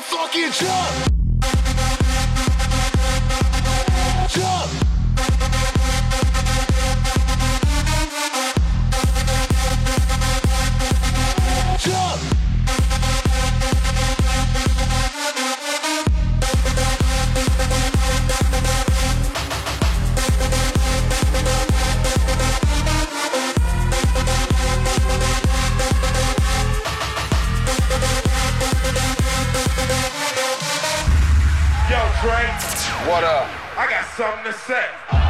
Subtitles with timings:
[0.00, 1.19] fucking jump.
[32.20, 32.36] Dre.
[33.08, 33.48] What up?
[33.78, 35.29] I got something to say.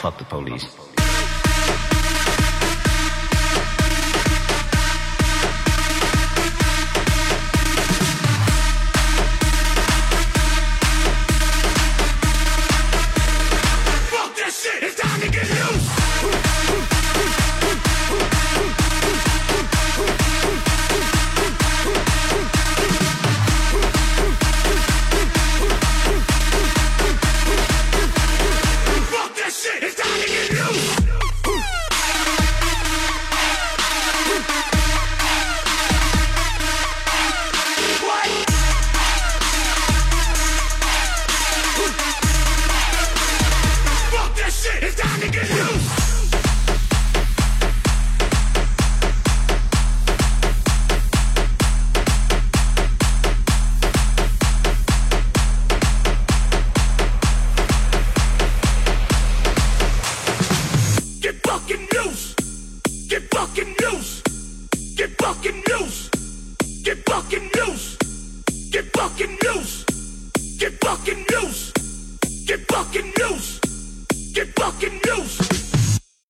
[0.00, 0.99] Fuck the police.
[70.90, 71.72] fucking loose.
[72.46, 73.69] Get fucking loose.
[74.32, 75.59] Get fucking loose!